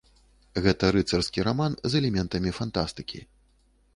Гэта 0.67 0.85
рыцарскі 0.95 1.43
раман 1.49 1.77
з 1.89 2.01
элементамі 2.01 2.55
фантастыкі. 2.61 3.19